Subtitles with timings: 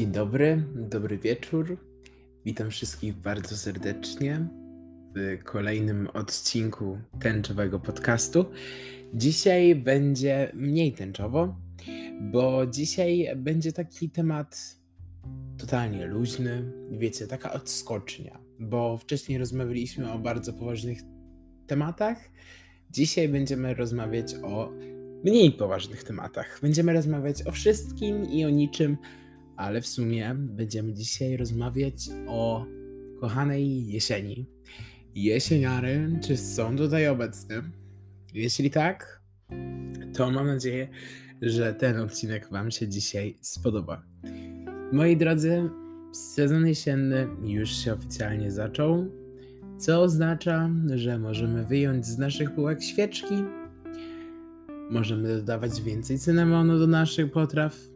[0.00, 1.76] Dzień dobry, dobry wieczór.
[2.44, 4.48] Witam wszystkich bardzo serdecznie
[5.14, 8.44] w kolejnym odcinku tęczowego podcastu.
[9.14, 11.56] Dzisiaj będzie mniej tęczowo,
[12.20, 14.76] bo dzisiaj będzie taki temat
[15.58, 20.98] totalnie luźny, wiecie, taka odskocznia, bo wcześniej rozmawialiśmy o bardzo poważnych
[21.66, 22.30] tematach.
[22.90, 24.72] Dzisiaj będziemy rozmawiać o
[25.24, 26.58] mniej poważnych tematach.
[26.62, 28.96] Będziemy rozmawiać o wszystkim i o niczym,
[29.60, 31.94] ale w sumie będziemy dzisiaj rozmawiać
[32.26, 32.66] o
[33.20, 34.46] kochanej jesieni.
[35.14, 37.62] Jesieniary, czy są tutaj obecne?
[38.34, 39.22] Jeśli tak,
[40.14, 40.88] to mam nadzieję,
[41.42, 44.02] że ten odcinek Wam się dzisiaj spodoba.
[44.92, 45.70] Moi drodzy,
[46.12, 49.06] sezon jesienny już się oficjalnie zaczął,
[49.78, 53.34] co oznacza, że możemy wyjąć z naszych półek świeczki,
[54.90, 57.89] możemy dodawać więcej cynamonu do naszych potraw,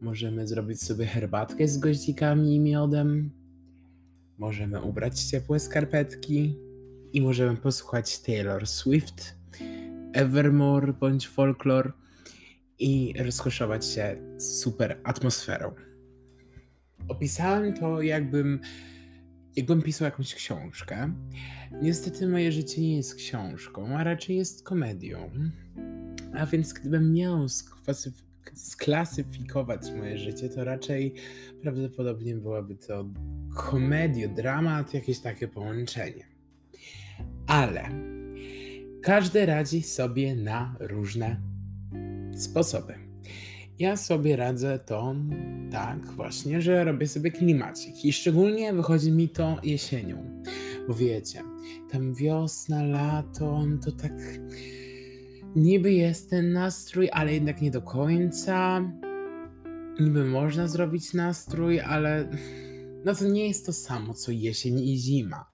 [0.00, 3.30] możemy zrobić sobie herbatkę z goździkami i miodem,
[4.38, 6.54] możemy ubrać ciepłe skarpetki
[7.12, 9.34] i możemy posłuchać Taylor Swift,
[10.12, 11.92] Evermore bądź Folklore
[12.78, 15.74] i rozkoszować się super atmosferą.
[17.08, 18.60] Opisałem to, jakbym,
[19.56, 21.12] jakbym pisał jakąś książkę.
[21.82, 25.30] Niestety, moje życie nie jest książką, a raczej jest komedią.
[26.34, 27.48] A więc, gdybym miał
[28.54, 31.14] sklasyfikować moje życie, to raczej
[31.62, 33.08] prawdopodobnie byłaby to
[33.56, 36.26] komedia, dramat, jakieś takie połączenie.
[37.46, 37.88] Ale
[39.02, 41.40] każdy radzi sobie na różne
[42.36, 42.94] sposoby.
[43.78, 45.14] Ja sobie radzę to
[45.70, 50.42] tak właśnie, że robię sobie klimacik i szczególnie wychodzi mi to jesienią.
[50.88, 51.42] Bo wiecie,
[51.90, 54.12] tam wiosna, lato, to tak
[55.58, 58.80] niby jest ten nastrój, ale jednak nie do końca.
[60.00, 62.28] Niby można zrobić nastrój, ale
[63.04, 65.50] no to nie jest to samo co jesień i zima.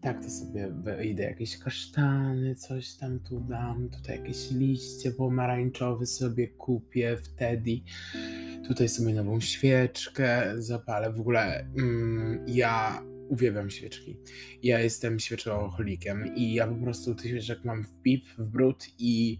[0.00, 6.48] Tak, to sobie wejdę jakieś kasztany, coś tam tu dam, tutaj jakieś liście pomarańczowe sobie
[6.48, 7.80] kupię wtedy.
[8.68, 11.12] Tutaj sobie nową świeczkę zapalę.
[11.12, 14.16] W ogóle mm, ja uwielbiam świeczki.
[14.62, 19.38] Ja jestem świeczocholikiem i ja po prostu tych świeczek mam w pip, w brud i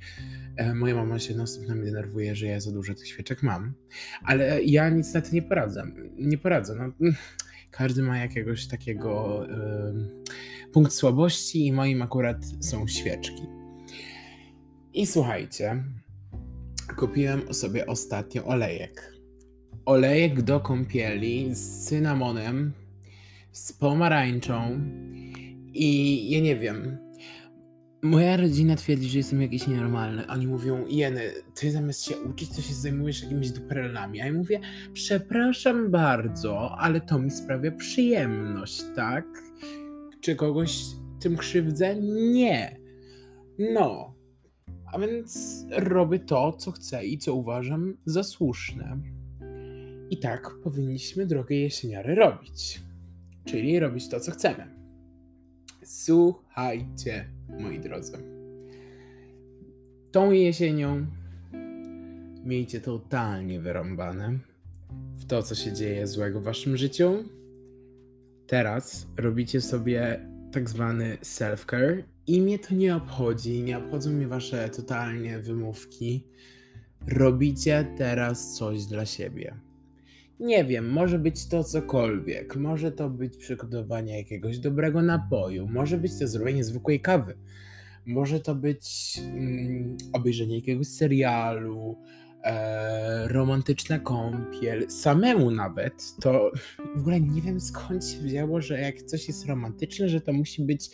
[0.56, 3.75] e, moja mama się następnie mnie denerwuje, że ja za dużo tych świeczek mam.
[4.25, 5.87] Ale ja nic na to nie poradzę.
[6.19, 6.93] Nie poradzę.
[7.00, 7.11] No,
[7.71, 9.45] każdy ma jakiegoś takiego
[10.67, 13.43] y, punkt słabości i moim akurat są świeczki.
[14.93, 15.84] I słuchajcie,
[16.97, 19.12] kupiłem sobie ostatnio olejek.
[19.87, 22.73] Olejek do kąpieli z cynamonem,
[23.53, 24.81] z pomarańczą
[25.75, 26.99] i ja nie wiem.
[28.03, 30.27] Moja rodzina twierdzi, że jestem jakiś nienormalny.
[30.27, 31.22] Oni mówią, Jeny,
[31.55, 34.21] ty zamiast się uczyć, to się zajmujesz jakimiś duperelami.
[34.21, 34.61] A ja mówię,
[34.93, 39.27] przepraszam bardzo, ale to mi sprawia przyjemność, tak?
[40.21, 40.82] Czy kogoś
[41.21, 41.97] tym krzywdzę?
[42.32, 42.77] Nie.
[43.59, 44.15] No.
[44.93, 49.00] A więc robię to, co chcę i co uważam za słuszne.
[50.11, 52.81] I tak powinniśmy, drogie jesieniary, robić
[53.45, 54.67] czyli robić to, co chcemy.
[55.84, 57.25] Słuchajcie,
[57.61, 58.12] moi drodzy.
[60.12, 61.06] Tą jesienią
[62.45, 64.39] miejcie totalnie wyrąbane
[65.15, 67.25] w to, co się dzieje złego w waszym życiu.
[68.47, 74.69] Teraz robicie sobie tak zwany self-care i mnie to nie obchodzi, nie obchodzą mnie wasze
[74.69, 76.27] totalnie wymówki.
[77.06, 79.55] Robicie teraz coś dla siebie
[80.41, 82.56] nie wiem, może być to cokolwiek.
[82.56, 87.39] Może to być przygotowanie jakiegoś dobrego napoju, może być to zrobienie zwykłej kawy,
[88.06, 91.97] może to być mm, obejrzenie jakiegoś serialu,
[92.45, 96.15] e, romantyczna kąpiel, samemu nawet.
[96.21, 96.51] To
[96.97, 100.62] w ogóle nie wiem skąd się wzięło, że jak coś jest romantyczne, że to musi
[100.62, 100.91] być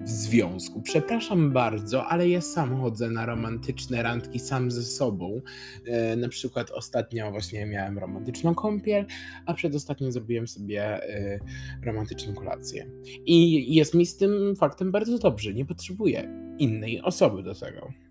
[0.00, 0.82] w związku.
[0.82, 5.40] Przepraszam bardzo, ale ja sam chodzę na romantyczne randki sam ze sobą.
[5.86, 9.06] E, na przykład ostatnio właśnie miałem romantyczną kąpiel,
[9.46, 11.38] a przedostatnio zrobiłem sobie e,
[11.84, 12.86] romantyczną kolację.
[13.26, 15.54] I jest mi z tym faktem bardzo dobrze.
[15.54, 16.28] Nie potrzebuję
[16.58, 18.09] innej osoby do tego.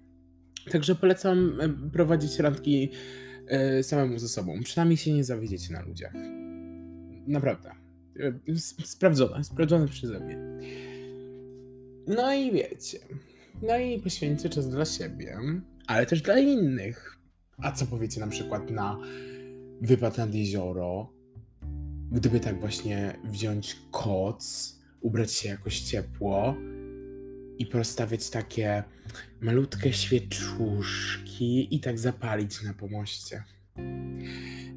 [0.71, 2.89] Także polecam e, prowadzić randki
[3.81, 4.59] samemu ze sobą.
[4.63, 6.13] Przynajmniej się nie zawiedziecie na ludziach.
[7.27, 7.71] Naprawdę.
[8.83, 10.37] Sprawdzone, sprawdzone przeze mnie.
[12.07, 12.99] No i wiecie.
[13.61, 15.37] No i poświęćcie czas dla siebie,
[15.87, 17.17] ale też dla innych.
[17.57, 18.97] A co powiecie na przykład na
[19.81, 21.13] wypad nad jezioro?
[22.11, 26.55] Gdyby tak właśnie wziąć koc, ubrać się jakoś ciepło
[27.59, 28.83] i prostawiać takie
[29.41, 33.43] malutkie świeczuszki i tak zapalić na pomoście.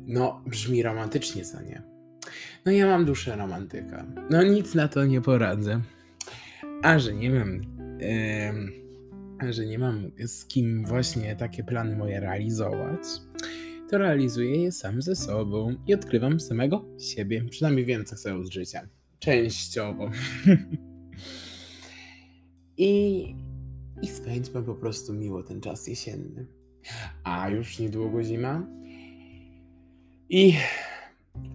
[0.06, 1.82] No, brzmi romantycznie, co nie?
[2.64, 4.06] No ja mam duszę romantyka.
[4.30, 5.80] No nic na to nie poradzę.
[6.82, 7.60] A że nie mam...
[9.40, 13.02] Yy, że nie mam z kim właśnie takie plany moje realizować,
[13.90, 17.44] to realizuję je sam ze sobą i odkrywam samego siebie.
[17.50, 18.88] Przynajmniej wiem, co chcę od życia.
[19.18, 20.10] Częściowo.
[22.76, 23.24] I,
[24.02, 26.46] I spędźmy po prostu miło ten czas jesienny.
[27.24, 28.66] A już niedługo zima.
[30.28, 30.54] I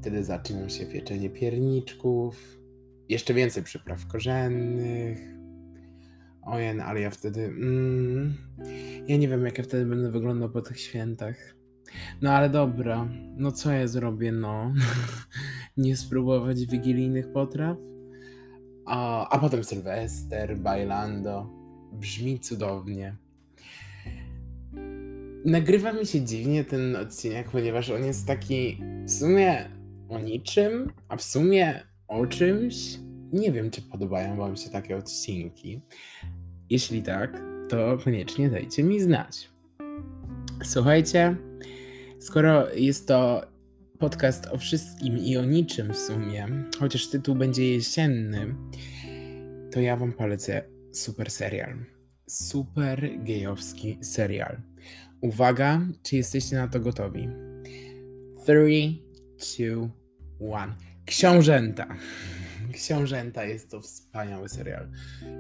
[0.02, 2.58] wtedy zaczyna się pieczenie pierniczków,
[3.10, 5.20] jeszcze więcej przypraw korzennych.
[6.42, 7.44] Ojen, ale ja wtedy.
[7.44, 8.38] Mm,
[9.08, 11.36] ja nie wiem, jak ja wtedy będę wyglądał po tych świętach.
[12.22, 14.74] No ale dobra, no co ja zrobię, no?
[15.78, 17.78] nie spróbować wigilijnych potraw?
[18.88, 21.50] A, a potem Sylwester, Bailando.
[21.92, 23.16] Brzmi cudownie.
[25.46, 29.70] Nagrywa mi się dziwnie ten odcinek, ponieważ on jest taki w sumie
[30.10, 33.00] o niczym, a w sumie o czymś.
[33.34, 35.82] Nie wiem, czy podobają Wam się takie odcinki.
[36.70, 39.50] Jeśli tak, to koniecznie dajcie mi znać.
[40.64, 41.36] Słuchajcie,
[42.20, 43.42] skoro jest to
[44.00, 46.48] podcast o wszystkim i o niczym w sumie,
[46.80, 48.56] chociaż tytuł będzie jesienny,
[49.72, 50.64] to ja Wam polecę
[50.94, 51.86] super serial.
[52.30, 54.62] Super gejowski serial.
[55.22, 57.30] Uwaga, czy jesteście na to gotowi?
[58.46, 58.54] 3,
[60.40, 60.76] 2, 1.
[61.06, 61.88] Książęta.
[62.74, 64.88] Książęta jest to wspaniały serial.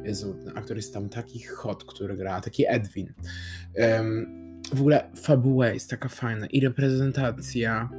[0.04, 3.13] Jezu, aktor jest tam taki hot, który gra, taki Edwin.
[3.75, 7.89] Um, w ogóle fabuła jest taka fajna i reprezentacja.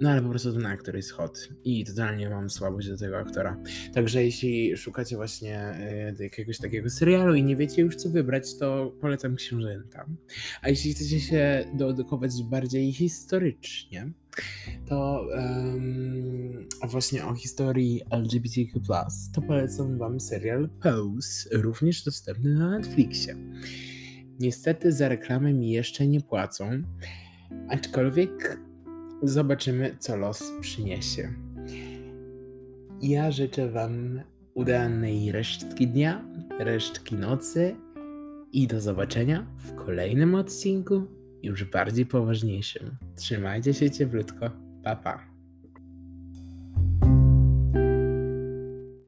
[0.00, 3.56] No ale po prostu ten aktor jest hot i totalnie mam słabość do tego aktora.
[3.94, 5.74] Także jeśli szukacie właśnie
[6.20, 10.06] y, jakiegoś takiego serialu i nie wiecie już co wybrać, to polecam Książęta.
[10.62, 14.10] A jeśli chcecie się doedukować bardziej historycznie,
[14.88, 18.80] to um, właśnie o historii LGBTQ+,
[19.34, 23.36] to polecam wam serial Pose, również dostępny na Netflixie.
[24.40, 26.82] Niestety za reklamę mi jeszcze nie płacą,
[27.68, 28.58] aczkolwiek
[29.22, 31.32] Zobaczymy, co los przyniesie.
[33.02, 34.20] Ja życzę Wam
[34.54, 36.24] udanej resztki dnia,
[36.58, 37.76] resztki nocy
[38.52, 41.02] i do zobaczenia w kolejnym odcinku,
[41.42, 42.96] już bardziej poważniejszym.
[43.16, 44.50] Trzymajcie się cieplutko.
[44.84, 45.35] Pa, pa.